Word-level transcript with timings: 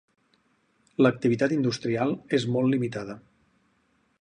L"activitat 1.03 1.53
industrial 1.57 2.15
és 2.39 2.47
molt 2.57 2.73
limitada. 2.77 3.19